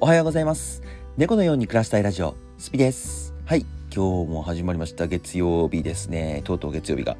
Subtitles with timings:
[0.00, 0.80] おはようございます。
[1.16, 3.34] 猫のように暮らしたいラジオ、スピです。
[3.44, 3.66] はい。
[3.92, 5.08] 今日も始まりました。
[5.08, 6.42] 月曜日ですね。
[6.44, 7.16] とうとう月曜日が。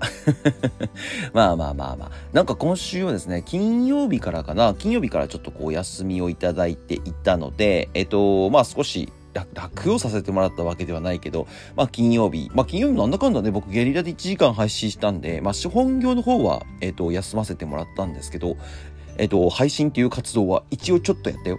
[1.34, 2.10] まあまあまあまあ。
[2.32, 9.12] なんか今週はですね、金曜日からかな、金曜日からちょっとこう休みをいただいていたので、えっと、まあ少し
[9.54, 18.56] 楽をさせてもらったわけではないけど、まあ金曜日、まあ金曜日なんだかんだね、僕ゲリラで1時間配信したんで、まあ資本業の方は、えっと、休ませてもらったんですけど、
[19.16, 21.58] えっと、配信っていう活動は一応ちょっとやったよ。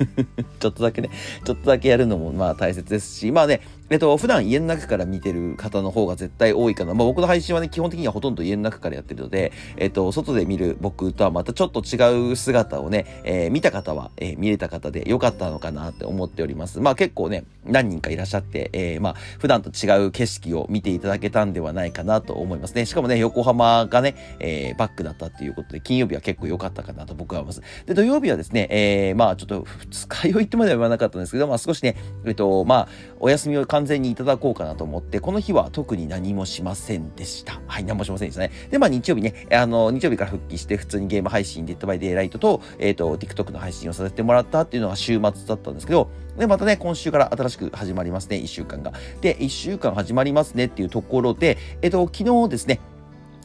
[0.58, 1.10] ちょっとだけね、
[1.44, 6.94] ちょっとだけやるのもまあ大切ですし、まあね、えっと、普段家の中から見てる方の方が絶対多いかな。
[6.94, 16.80] まあ僕の配信はね、基本的にはほとんど家の中からやってるので、えっと、外で見る僕とはまたちょっと違う姿をね、えー見た方は、えー見れた方で良かったのかなって思っております。
[16.80, 22.86] まあ結構ね、何人かいらっしゃって、えーまあ普段と違う景色を見ていただけたんではないかなと思いますね。
[22.86, 27.86] しかもね、横浜がね、えーバックだったっていうことで、金曜日は結構良かったかなと僕は思います。
[27.86, 32.88] で、土曜日はですね、えーまあちょっと二日酔いってまでは言わなかったんですけど、まあ少しね、えっと、まあ、
[33.18, 37.60] お休みを完全にいただこうかなと思って、この日は特に何もしませんでした。
[37.66, 38.50] はい、何もしませんでしたね。
[38.70, 48.92] で、まあ日曜日ね、あの、日曜日から復帰して普通にゲーム配信、 Dead by Daylight と、えっ、と、TikTok の配信をさせてもらったっていうのが週末だったんですけど、で、またね、今週から新しく始まりますね、1週間が。
[49.20, 52.80] で、1週間始まりますねっていうところで、えっ、と、昨日ですね、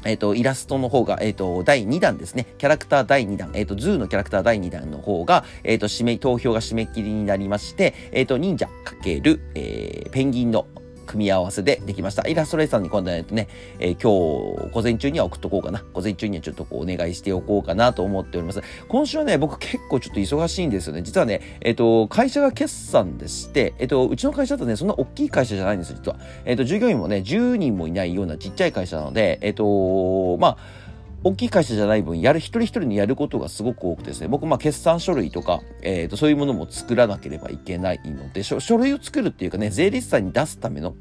[0.05, 2.47] えっ、と、イラストの方が、えっ、と、第2弾ですね。
[2.57, 10.67] キャラクター第2弾、えっ、と、ズーのキャラクター第2弾の方が、えっ、と、締め、投票が締め切りになりまして、えっ、と、忍者かける、えー、ペンギンの
[11.05, 12.27] 組み合わせでできました。
[12.27, 13.47] イラストレーターに今度はね、
[13.79, 15.83] えー今日午前中には送っとこうかな。
[15.93, 18.61] 午前中にはちょっとこうお願いしておこうかなと思っております。
[18.87, 21.01] 今週はね、僕結構ちょっと忙しいんですよね。
[21.01, 26.19] 実はね、えっ、と、会社が決算でして、えっ、と、うちの会社だとね、そんな大きい会社じゃないんですよ、実は。
[26.45, 30.84] えっ、と、従業員もね、10人もいないようなちっちゃい会社なので、えっ、と、まあ、
[31.25, 40.95] 大きい会社じゃない分、やる、一人一人にやることがすごく多くてですね、僕、まあ、決算書類とか、えっ、と、そういうものも作らなければいけないので、書書類を作るっていうかね、税理士さんに出すための、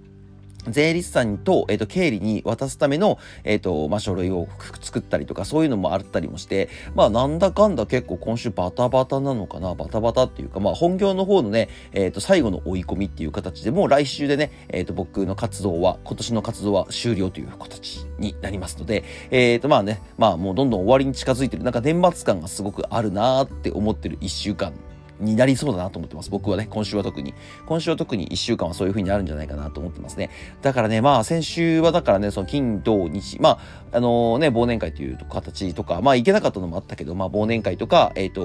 [0.69, 4.49] 税理士さんと、えっ、と、経理に渡すための、えっ、と、まあ、書類を
[4.81, 24.73] 作ったりとか、そういうのもあったりもして、まあ、なんだかんだ結構今週バタバタなのかな、バタバタっていうか、まあ、本業の方のね、えっ、と、最後の追い込みっていう形でもう来週でね、えっ、と、僕の活動は、今年の活動は終了という形になりますので、えっ、と、まあね、まあ、もうどんどん終わりに近づいてる、なんか年末感がすごくあるなーって思ってる一週間
[25.21, 26.31] になりそうだなと思ってます。
[26.31, 27.35] 僕はね、今週は特に。
[27.67, 30.31] 今週は特に1週間はそういう風になるんじゃないかなと思ってますね。
[30.63, 33.61] だからね、まあ先週はだからね、その金、土、日、ま
[33.93, 38.43] あ、あのね、忘年会という形とか、まあ行けなかったのもあったけど、まあ忘年会とか、えっ、と、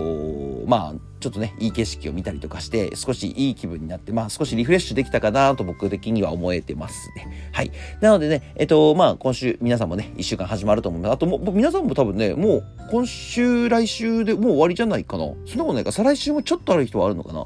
[0.67, 7.49] まあ、ちょっとね、いい景色を見たりとかして、少しいい気分になって、まあ少しリフレッシュできたかなと僕的には思えてますね。
[7.51, 7.71] はい。
[7.99, 11.11] なのでね、えっ、と、まあ今週皆さんもね、1週間始まると思います。
[11.13, 15.25] あとも、皆さんも多分ね、もう今週、来週でもう終わりじゃないかな。
[15.45, 15.91] そんなことないか。
[15.91, 17.45] 再来週もちょっとある人はあるのかな。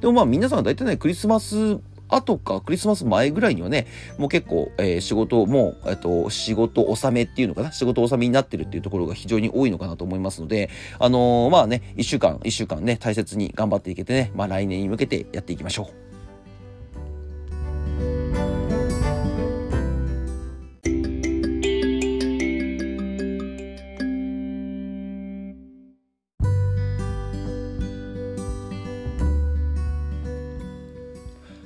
[0.00, 3.86] でもまあ皆さん大体ね、クリスマス後かクリスマス前ぐらいにはね、
[4.18, 7.72] もう結構、えー仕事も、えっと、仕事納めっていうのかな？
[7.72, 16.13] 仕事納めになってるっていうところが非常に多いのかなと思いますので、あのーまあね、一週間、一週間ね、大切に頑張っていけてね、まあ来年に向けてやっていきましょう。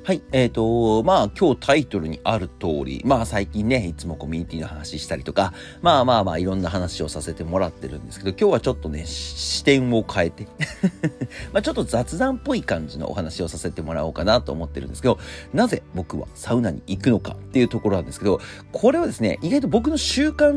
[0.09, 0.23] はい。
[0.33, 5.53] えっ、と、まあ、今日タイトルにある通り、まあ、最近ね、いつもコミュニティの話したりとか、
[5.83, 10.49] まあまあまあ、いろんな話をさせてもらってるんですけど、今日はちょっとね、視点を変えて、
[11.53, 15.19] まあ、ちょっと雑談っぽい感じのお話をさせてもらおうかなと思ってるんですけど、
[15.53, 18.41] なぜ僕はサウナに行くのかっていうところなんですけど、
[18.73, 20.53] これはですね、意外と僕の習慣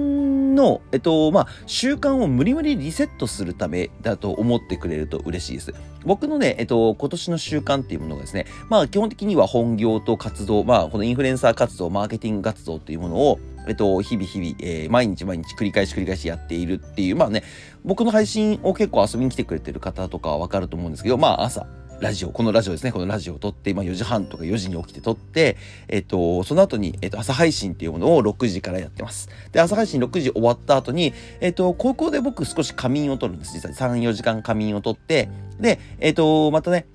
[0.55, 5.73] の、えっと、まあ、習慣を無理無理リセットするためだと思ってくれると嬉しいです。
[6.05, 17.43] 僕のね、えっと、今年の習慣っていうものがですね、まあ基本的には本業と活動、まあこのインフルエンサー活動、マーケティング活動っていうものを、えっと、日々日々、えー毎日毎日繰り返し繰り返しやっているっていう、まあね、
[17.83, 21.67] 僕の配信を結構遊びに来てくれてる方とかはわかると思うんですけど、まあ朝、
[22.01, 25.55] ラジオ、このラジオですね、このラジオを撮って、まあ4時半とか4時に起きて撮って、
[25.87, 29.29] えっと、その後に、えっと、朝配信っていうものを6時からやってます。
[29.51, 33.53] で、朝配信6時終わった後に、えっと、高校で僕少し仮眠を取るんです。
[33.53, 35.29] 実際3、4時間仮眠を取って、
[35.59, 36.87] で、えっと、またね、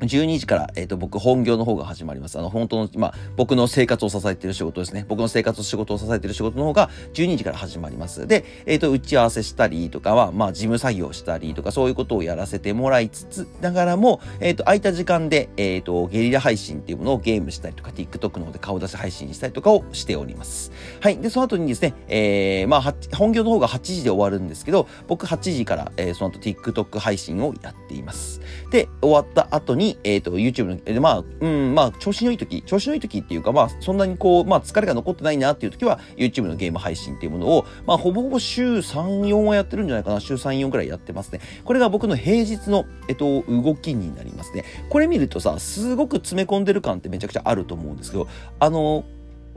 [0.00, 2.38] 12時から、えっ、ー、と、僕本業の方が始まります。
[2.38, 5.04] あの、本当の、まあ、僕の生活を支えている仕事ですね。
[5.08, 8.26] 僕の生活、仕事を支えている仕事の方が12時から始まります。
[8.26, 20.72] で、えっ、ー、と、打ち合わせしたりとかは、まあ、事務作業したりとか、そういうことをやらせてもらいつつ、ながらも、えっ、ー、と、空いた時間で、えっ、と、ゲリラ配信っていうものをゲームしたりとか、TikTok の方で顔出し配信したりとかをしております。
[21.00, 21.18] はい。
[21.18, 28.40] で、その後にですね、えー、まあ、本業の方が8時で終わるんですけど、僕8時から、えー、その後 TikTok 配信をやっています。
[28.70, 40.20] で、終わった後に、にえっ、と、YouTube の、えで、まあ、うん、まあ、調子のいい時、調子のいい時っていうか、まあ、そんなにこう、まあ、疲れが残ってないなっていう時は、YouTube のゲーム配信っていうものを、まあ、ほぼほぼ週3、4はやってるんじゃないかな。
[40.20, 41.40] 週3、4くらいやってますね。
[41.64, 44.64] これが僕の平日の、えっと、動きになりますね。
[44.88, 49.04] これ見るとさ、すごく詰め込んでる感ってめちゃくちゃあると思うんですけど、あの、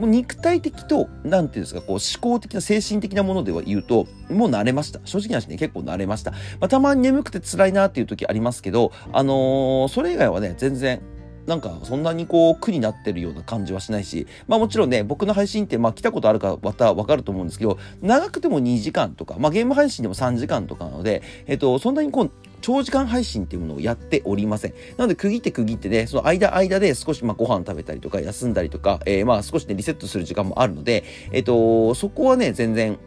[0.02, 5.00] もう肉体的と、なんていうんですか、こう思考的な精神的なものでは言うと、もう慣れました。
[5.06, 6.32] 正直な話ね、結構慣れました。
[6.32, 11.04] まあ、たまに眠くて辛いなっていう時ありますけど、あのー、それ以外はね、全然、
[11.48, 24.72] なんかそんなにこう苦になってるような感じはしないし、まあもちろんね、僕の配信ってまあ来たことあるかまたわかると思うんですけど、長くても2時間とか、まあゲーム配信でも3時間とかなので、えっと、そんなにこう、長時間配信っていうものをやっておりません。
[24.98, 33.00] なので、区切って区切ってね、その間間で少しまあご飯食べたりとか休んだりとか、えー、まあ少しね、リセットする時間もあるので、えっ、と、そこはね、全然、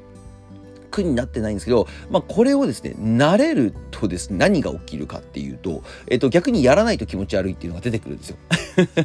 [0.95, 8.37] 苦になってないんですけど、まあ、これをですね、慣れるとですね、何が起きるかっていうと、えっと、逆にやらないと気持ち悪いっていうのが出てくるんですよ。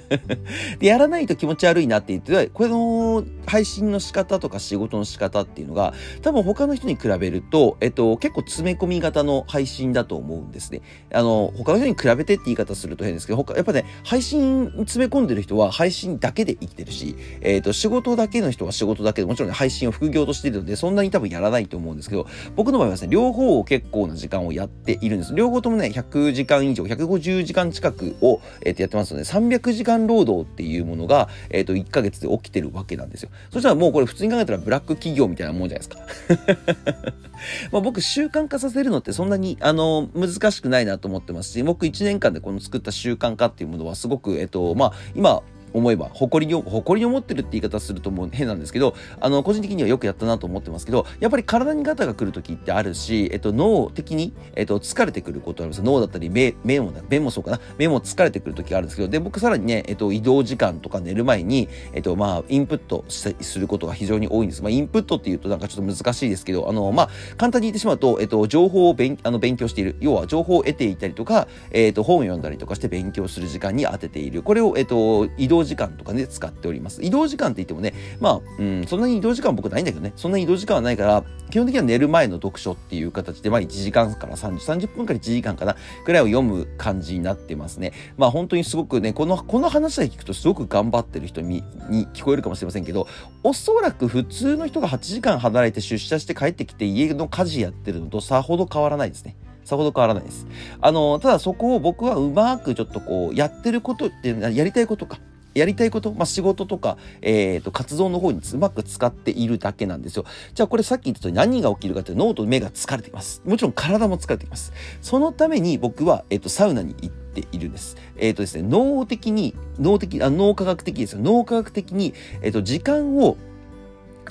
[0.79, 10.81] で、やらないと気持ち悪いなって言って、これの配信の仕方とか仕事の仕方っていうのが、多分他の人に比べると、えっと、結構詰め込み型の配信だと思うんですね。
[11.11, 25.33] あの、他の人に比べてって言い方すると変ですけど、他、やっぱね、配信詰め込んでる人は配信だけで生きてるし、えっと、仕事だけの人は仕事だけで、もちろん、ね、配信を副業としてるので、そんなに多分やらないと思うんですけど、僕の場合はですね、両方を結構な時間をやっているんです。
[25.33, 33.29] 両方ともね、100時間以上、150時間近くを、えっと、やってますので、300時間労働っていうものが、えっと、1ヶ月で起きてるわけなんですよ。
[33.51, 37.13] そしたらもうこれ普通に考えたらブラック企業みたいなもんじゃないですか。
[37.71, 45.41] まあ僕習慣化させるのってそんなに、あの、難しくないなと思ってますし、僕1年間でこの作った習慣化っていうものはすごく、えっと、まあ、今、
[45.73, 55.83] 思えば、誇りに、誇りに思ってるって言い方するともう変なんですけど、あの、個人的にはよくやったなと思ってますけど、やっぱり体にガタが来る時ってあるし、えっと、脳的に、えっと、疲れてくることあります。
[55.83, 57.59] 脳だったり、目、目も、目もそうかな。
[57.77, 64.61] 目も疲れてくる時があるんですけど、で、僕さらにね、えっと、移動時間とか寝る前に、えっと、まあ、インプットすることが非常に多いんです。
[64.61, 69.95] まあ、インプットっていうとなんかちょっと難しいですけど、あの、まあ、簡単に言ってしまうと、えっと、情報を勉あの勉強している。
[69.99, 74.43] 要は、情報を得ていたりとか、えっと、本を読んだりとかして勉強する時間に当てている。
[74.43, 77.03] これを、えっと、移動時間とかね、使っております。
[77.03, 85.75] 移動時間って言ってもね、まあ、うん、そんなに移動時間僕ないんだけどね、そんなに移動時間はないから、基本的には寝る前の読書っていう形で、まあ1時間から30、30分から1時間かな、
[86.05, 87.93] くらいを読む感じになってますね。
[88.17, 93.07] まあ本当にすごくね、この、この話で聞くとすごく頑張ってる人にに聞こえるかもしれませんけど、
[93.43, 99.35] おそらく普通の人が8時間働いて出社して帰ってきて家の家事やってるのとさほど変わらないですね。
[99.69, 100.47] さほど変わらないです。
[100.81, 105.19] あの、ただそこを僕はうまくちょっとこう、やってることっていうのは、やりたいことか。
[105.53, 110.25] やりたいこと、まあ、仕事とか、えっ、ー、と、活動の方にうまく使っているだけなんですよ。
[110.53, 113.41] じゃあこれさっき言ったと何が起きるかって脳と目が疲れています。
[113.45, 114.73] もちろん体も疲れています。
[115.01, 117.97] そのために僕は、えっ、ー、と、サウナに行っているんです。
[118.17, 121.19] えっ、ー、とですね、脳的に、脳的、あ脳科学的ですよ。
[121.21, 123.37] 脳科学的に、えっ、と、時間を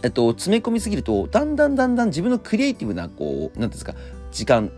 [0.05, 3.95] えっと、詰め込みすぎると、だんだんだんだん自分のクリエイティブな、こう、なんですか、
[4.31, 4.71] 時間、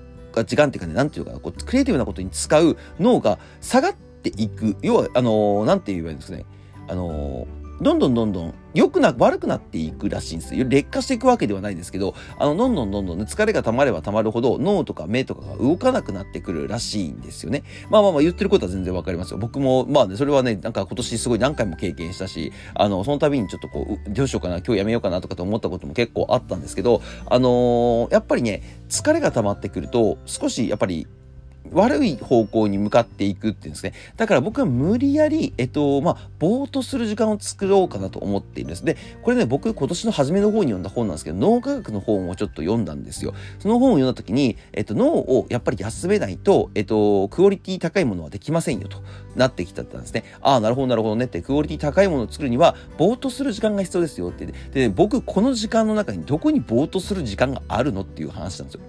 [0.47, 4.77] 時間っていうかね、なんていうか、こう、クリエイティブなことに使う脳が下がってていく。
[4.83, 6.45] 要は、あのー、て言えばいいんですかね。
[6.89, 10.67] あのーどんどんどんどん良くな、悪くなっていくらしいんですよ。
[10.69, 17.65] 劣化していくわけではないんですけど、あの、どんどんどんどんね、疲れが溜まれば溜まるほど、脳とか目とかが動かなくなってくるらしいんですよね。
[17.89, 19.39] まあまあまあ言ってることは全然わかりますよ。
[19.39, 31.07] 僕も、まあね、それはね、なんか今年すごい何回も経験したし、あの、その度にちょっとこう、どうしようかな、今日やめようかなとかと思ったことも結構あったんですけど、あのー、やっぱりね、疲れが溜まってくると、少しやっぱり
[31.73, 33.93] 悪い方向に向かっていくっていうんですね。
[34.17, 38.85] だから僕は無理やり、えっと、まあ、ぼーっとする時間を作ろうかなと思っているんです。
[38.85, 43.35] で、これね、僕今年の初めの方に読んだ本なんですけど、脳科学の本をちょっと読んだんですよ。
[43.59, 49.03] その本を読んだ時に、えっと、脳をやっぱり休めないと、えっと、クオリティ高いものはできませんよと
[49.37, 50.25] なってきたんですね。
[50.41, 54.47] ああ、なるほど、なるほどねって、クオリティ高いものを作るには、ぼーっとする時間が必要ですよって。
[54.47, 58.81] で、で僕、この時間の中にどこにぼーっとする時間があるのっていう話なんですよ。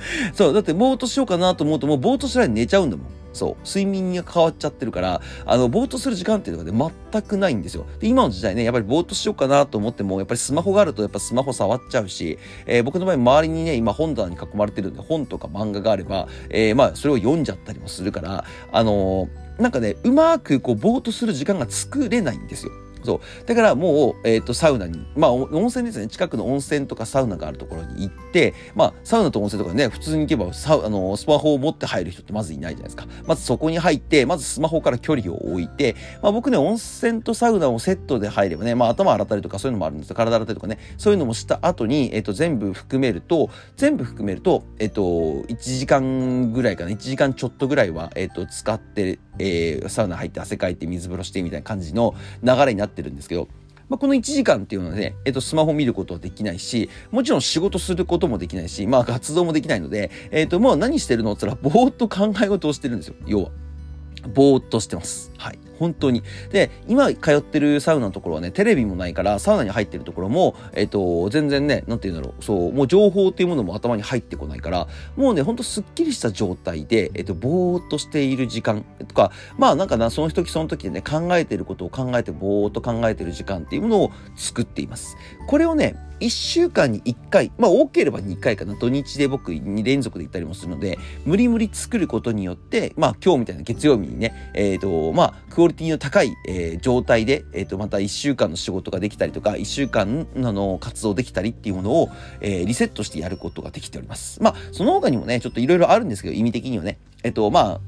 [0.34, 3.06] そう、だってぼーっとしようかなと思うと、もうぼーっとしたら寝ちゃうんだもん。
[3.32, 3.66] そう。
[3.66, 7.86] 睡眠が変わっちゃってるから、あの、ぼーっとする時間っていうのがね、全くないんですよ。
[8.00, 22.72] で、今の時代ね、やっぱりぼーっとしようかなと思っても、やっぱりスマホがあるとやっぱスマホ触っちゃうし、えー、僕の場合周りにね、今本棚に囲まれてるんで、本とか漫画があれば、えー、まあ、それを読んじゃったりもするから、あのー、なんかね、うまくこう、ぼーっとする時間が作れないんですよ。
[23.04, 23.46] そう。
[23.46, 26.08] だからもう、えっ、ー、と、サウナに、まあ、温泉ですね。
[26.08, 33.06] 近くの温泉とかサウナがあるところに行って、まあ、サウナと温泉とかね、普通に行けば、サあの、スマホを持って入る人ってまずいないじゃないですか。
[33.26, 40.16] まずそこに入って、まずスマホから距離を置いて、まあ、僕ね、温泉とサウナをセットで入ればね、まあ、頭洗ったりとかそういうのもあるんですよ。
[40.16, 53.48] 体洗ったりとかね、そういうのもした後に、えっ、ー、と、全部含めると、全部含めると、えっ、ー、と、1時間ぐらいかな、1時間ちょっとぐらいは、えっ、と、使って、えサウナ入って汗かいて水風呂してみたいな感じの流れになってるんですけど、
[53.88, 63.50] まあ、この1時間っていうのはね、えっと、スマホ見ることはできないし、もちろん仕事することもできないし、まあ、活動もできないので、えっと、もう何してるのって言ったら、ぼーっと考え事をしてるんですよ、要は。
[64.26, 65.32] ぼーっとしてます。
[65.38, 65.58] はい。
[65.78, 66.22] 本当に。
[66.50, 85.16] で、今通ってるサウナのところはね、テレビもないから、サウナに入ってるところも、えっ、と、全然ね、なんて言うんだろう、そう、もう情報っていうものも頭に入ってこないから、もうね、ほんとすっきりした状態で、えっ、と、ぼーっとしている時間とか、まあなんかな、その時その時でね、考えてることを考えて、ぼーっと考えてる時間っていうものを作っています。
[85.46, 102.10] これをね、1週間に1回、まあ多ければ2回かな、土日で僕2連続で行ったりもするので、無理無理作ることによって、まあ今日みたいな月曜日にね、えっ、ー、と、まあクオリティの高い、えー、状態で、えっ、ー、と、また1週間の仕事ができたりとか、1週間の活動できたりっていうものを、
[102.40, 104.42] えー、リセットしてやることができております。
[104.42, 107.80] まあその他にもね、ちょっといろいろあるんですけど、意味的にはね、えっ、と、まあ、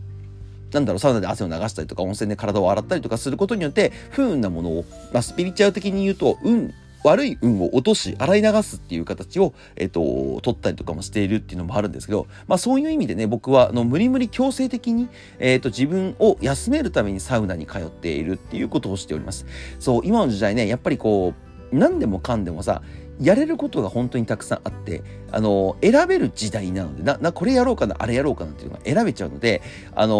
[0.72, 6.72] なんだろう、サウナで汗を流したりとか、温泉で体を洗ったりとかすることによって、不運なものを、まあ、スピリチュアル的に言うと、運
[7.02, 10.00] 悪い運を落とし、洗い流すっていう形を、えっと、
[10.42, 19.46] 取ったりとかもしているっていうのもあるんですけど、まあそういう意味でね、僕は、あの、無理無理強制的に、えっと、自分を休めるためにサウナに通っているっていうことをしております。
[19.78, 21.34] そう、今の時代ね、やっぱりこ
[21.72, 22.82] う、何でもかんでもさ、
[23.20, 29.62] やれることが本当にたくさんあって、あの、選べる時代なので、な、な、これやろうかな、あれやろうかなっていうのが選べちゃうので、
[29.94, 30.14] あの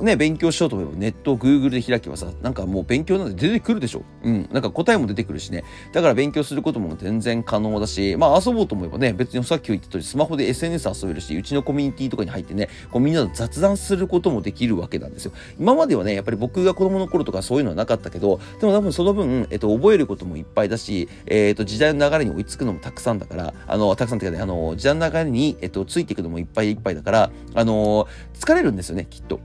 [0.00, 4.02] ー、ね、勉強しようと思えばネットを Google で開けばさ、なんかもう勉強なんて出てくるでしょ。
[4.22, 4.48] うん。
[4.52, 5.64] なんか答えも出てくるしね。
[5.92, 15.32] だから勉強することも全然可能だし、まあ遊ぼうと思えばね、別にさっき言った通りスマホで SNS 遊べるし、うちのコミュニティとかに入ってね、こうみんなと雑談することもできるわけなんですよ。
[15.58, 29.40] 今まではね、やっぱり僕が子供の頃とかそういうのはなかったけど、でも多分その分、えっと、覚えることもいっぱいだし、えっと、時代の流れに追いつくのもたくさんだから、あの、たくさんっていうかね、あの、時代の流れに、えっと、ついていくのもいっぱいいっぱいだから、あの疲れるんですよね、きっと。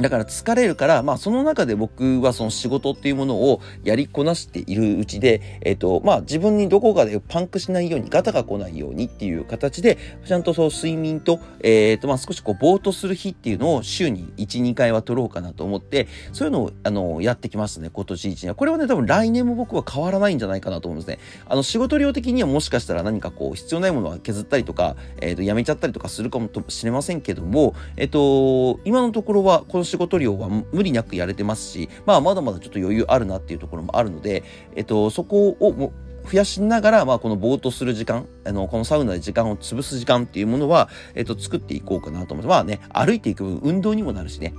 [0.00, 18.54] だから疲れるから、まあその中で僕はその仕事っていうものをやりこなしているうちで、えっ、と、まあ自分にどこかでパンクしないように、ガタが来ないようにっていう形で、ちゃんとそう睡眠と、えっ、と、まあ少しこうぼーっとする日っていうのを週に1、2回は取ろうかなと思って、そういうのを、あの、やってきますね、今年1年は。
[18.54, 21.18] これはね、多分来年も僕は変わらないんじゃないかなと思うんですね。
[21.48, 35.92] あの、仕事量的にはもしかしたら何かこう必要ないものは削ったりとか、えっ、と、やめちゃったりとかするかもしれませんけども、えっ、と、今のところはこの仕事量は無理なくやれてますし、まあ、まだまだちょっと余裕あるなっていうところもあるので、えっと、そこをも
[36.26, 44.52] 増やしながら、まあ、このぼーっとする時間、あの、このサウナで時間を潰す時間っていうものは、えっと、作っていこうかなと思って、まあね、歩いていく分、運動にもなるしね。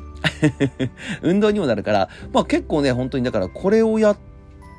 [1.21, 4.17] 運動にもなるから、まあ結構ね、本当にだからこれをやっ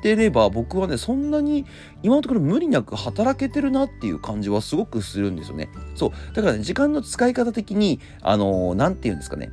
[0.01, 1.65] てれば僕はね、そんなに
[2.01, 5.69] 今のところ無理なく働けてるなっていう感じはすごくするんですよね。
[5.95, 6.11] そう。
[6.33, 9.51] だからね、時間の使い方的に、あのー、なんて言うんですかね。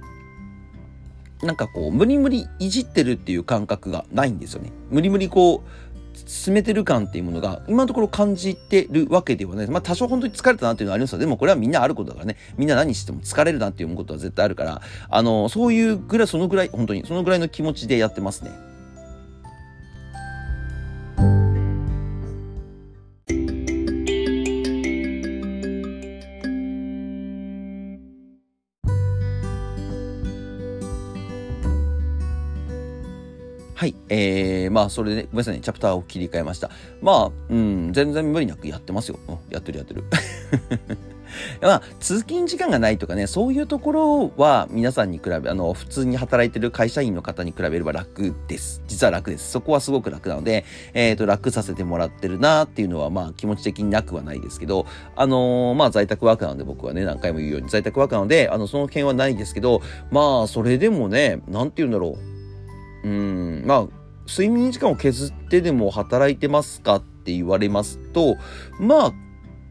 [1.42, 4.72] なんかこう、無理無理いじってるっていう感覚がないんですよね。
[4.90, 5.86] 無理無理こう、
[6.26, 9.66] 進めてる感っていうものが今のところ感じてるわけではない。
[9.66, 11.18] まあ多少本当に疲れたなっていうのはありますよ。
[11.18, 12.36] でもこれはみんなあることだからね。
[12.56, 18.50] みんな何しても疲れるなっていうことは絶対あるから、あの、そういうぐらい、そのぐらい、本当に、そのぐらいの気持ちでやってますね。
[33.86, 33.94] はい。
[34.08, 36.70] えー、まあ、それで、ごめんなさいね、チャプターを切り替えました。
[37.00, 39.18] まあ、うん、全然無理なくやってますよ。
[39.28, 40.02] うん、やってるやってる。
[41.62, 48.82] まあ、通勤時間がないとかね、そういうところは皆さんに比べ、あの、普通に働いてる会社員の方に比べれば楽です。
[48.88, 49.52] 実は楽です。
[49.52, 62.35] そこはすごく楽なので、えっ、ー、と、楽させてもらってるなっていうのは、まあ、気持ち的になくはないですけど、あのー、まあ、在宅ワークなので僕はね、何回も言うように在宅ワークなので、あの、その件はないですけど、まあ、それでもね、なんて言うんだろう。
[63.04, 63.88] うん、まあ、
[64.28, 68.36] 睡眠時間を削ってでも働いてますかって言われますと、
[68.80, 69.12] まあ、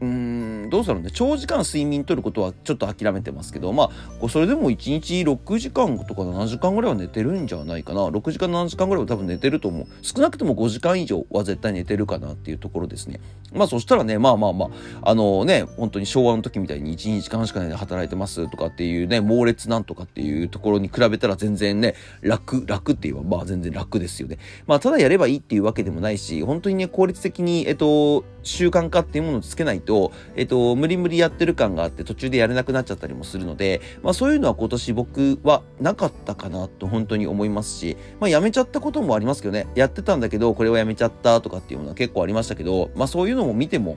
[0.00, 1.10] うーん、どうだろうね。
[1.12, 3.90] 長時間睡眠とることはちょっと諦めてますけど、ま
[4.22, 8.06] あ、それでも1日6時間とか7時間ぐらいは寝てるんじゃないかな。
[8.08, 9.86] 6時間7時間ぐらいは多分寝てると思う。
[10.02, 13.20] 少なくとも5時間以上は絶対寝てるかなっていうところですね。
[13.52, 14.66] まあそしたらね、まあまあま
[15.02, 24.38] あ、あのね、本当に昭和の時みたいに1、2時間しかないで働いてますとかっていうね、猛烈なんとかっていうところに比べたら全然ね、楽、楽って言えばまあ全然楽ですよね。
[24.66, 43.96] まあただやればいいっていうわけでもないし、本当にね、効率的に、えっと、習慣化っていうものをつけないと、えっと、無理無理やってる感があって途中でやれなくなっちゃったりもするので、まあそういうのは今年僕はなかったかなと本当に思いますし、まあやめちゃったこともありますけどね、やってたんだけど、これはやめちゃったとかっていうのは結構ありましたけど、まあそういうのも見ても、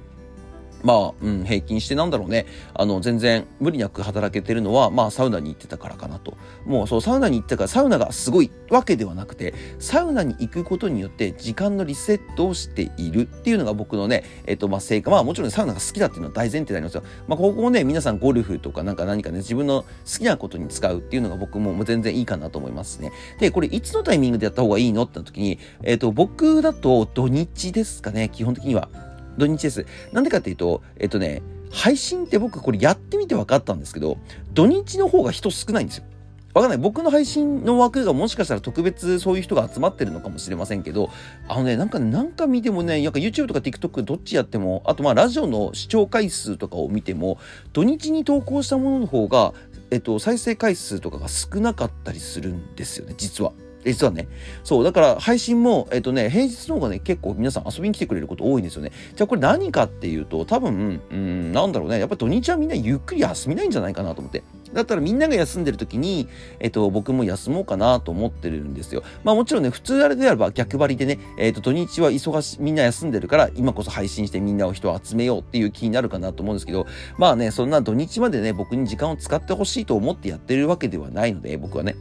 [0.84, 2.46] まあ、うん、平均してなんだろうね。
[2.74, 6.38] あの、全然無理なく働けてるのは、まあ、サウナに行ってたからかなと。
[6.66, 15.12] もう、そう、サウナに行ったから、サウナがすごいわけではなくて、サウナに行くことによって時間のリセットをしているっていうのが僕のね、えっと、まあ、成果。
[15.12, 17.04] まあ、もちろんサウナが好きだっていうのは大前提でありますよ。
[17.28, 19.88] まあ、ここをね、皆さんゴルフとかなんか何かね、自分の好
[20.20, 23.12] きなことに使うっていうのが僕も全然いいかなと思いますね。
[23.40, 28.90] で、これいつのタイミングでやった方がいいのって時に、えっと、僕だと土日ですかね、基本的には。
[29.38, 29.86] 土日です。
[30.12, 34.18] なんでかっていうと、えっとね、配信って僕これやってみて分かったんですけど、
[34.54, 36.06] 土日の方が人少ないんですよ。
[36.54, 36.78] わかんない。
[36.80, 41.10] 僕の配信の枠がもしかしたら特別そういう人が集まってるのかもしれませんけど、
[41.48, 47.38] あのね、なんか、なんか見てもね、なんか YouTube とか TikTok どっちやっても、あとまあラジオの視聴回数とかを見ても、
[47.72, 49.54] 土日に投稿したものの方が、
[49.92, 53.54] えっと、再生回数とかが少なかったりするんですよね、実は。
[53.86, 54.28] 実はね。
[54.64, 54.84] そう。
[54.84, 58.92] だから配信も、えっとね、平日の方がね、結構皆さん遊びに来てくれること多いんですよね。
[59.16, 62.00] じゃあこれ何かっていうと、多分、うん、なんだろうね。
[62.00, 64.44] やっぱ土日はみんなゆっくり休みないんじゃないかなと思って。
[64.74, 66.28] だったらみんなが休んでる時に、
[66.60, 69.04] えっと、僕も休もうかなと思ってるんですよ。
[69.24, 76.86] まあもちろんね、普通あれであれば逆張りでね、えっと、土日は忙し、みんな休んでるから、今こそ配信してみんなを人を集めようっていう気になるかなと思うんですけど、
[77.18, 81.96] まあね、そんな土日までね、僕に時間を使ってほしいと思ってやってるわけではないので、僕はね。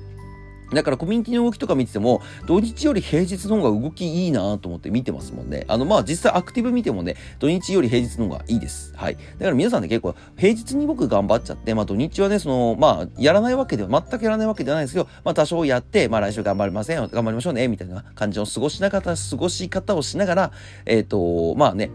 [0.72, 5.64] だからコミュニティの動きとか見てても、土日より平日の方が動きいいなと思って見てますもんね。
[5.68, 8.94] あの、まあ実際アクティブ見てもね、土日より平日の方がいいです。
[8.96, 9.14] はい。
[9.14, 20.52] だから皆さんね、結構平日に僕頑張っちゃって、まあ土日はね、その、まあやらないわけでは、全くやらないわけではないですけど、まあ多少やって、まあ来週頑張りません、頑張りましょうね、みたいな感じの過ごしな方、過ごし方をしながら、
[20.86, 21.90] えっ、ー、と、まあね、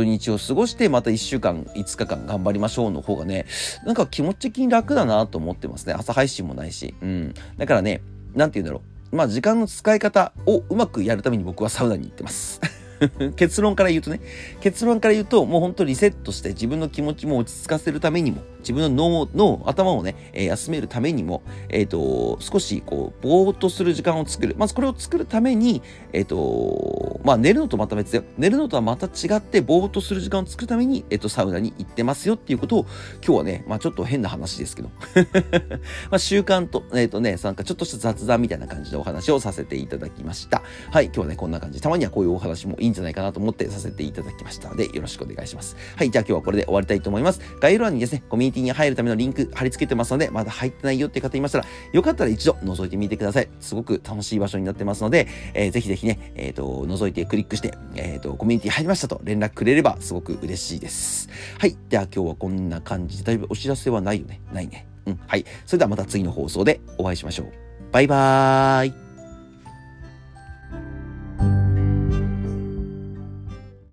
[0.00, 3.44] 土日を過ごしてまた1週間5日間頑張りましょうの方がね
[3.84, 8.00] なんか気持ち的に楽だなと思ってますね朝配信もないしうんだからね
[8.34, 9.16] 何て言うんだろう。
[9.16, 12.60] まあ時間の使い方をうまくやるために僕はサウナに行ってます。
[13.36, 14.20] 結論から言うとね、
[14.60, 24.54] 結論から言うと、もうほんとリセットして自分の気持ちも落ち着かせるためにも、自分の脳、脳、頭をね、えー、休めるためにも、えっ、ー、と、少しこう、ぼーっとする時間を作る。
[24.58, 28.24] まずこれを作るために、えっ、ー、と、まあ寝るのとまた別だよ。
[28.36, 32.86] 寝るのとはまた違って、ぼーっとする時間を作るために、えっ、と、サウナに行ってますよっていうことを、
[33.24, 34.90] 今日はね、まあちょっと変な話ですけど、
[36.10, 40.62] まあ習慣と、えっ、とね、なんかちょっとした雑談みたいな感じでお話をさせていただきました。
[40.90, 41.80] はい、今日はね、こんな感じ。
[41.80, 45.76] たまにはこういうお話もいいんじゃないかなと思ってさせていただきましたので、よろしくお願いします。
[45.96, 47.40] はい、じゃあ今日はこれで終わりたいと思います。
[47.60, 53.48] 概要欄にですね、コミュニティに入るためのリンク貼り付けてますので、まだ入ってないよって方いましたら、よかったら一度覗いてみてください。
[53.60, 61.28] すごく楽しい場所になってますので、えー、ぜひぜひね、えっ、ー、と、覗いてクリックして、えっ、ー、と、コミュニティ入りましたと連絡くれればすごく嬉しいです。
[61.58, 61.76] はい。
[61.88, 64.40] では今日はこんな感じで、だいぶお知らせはないよね。
[64.52, 64.86] ないね。
[65.06, 65.20] うん。
[65.26, 65.44] はい。
[65.66, 67.52] それではまた次の放送でお会いしましょう。
[67.92, 69.09] バイバーイ。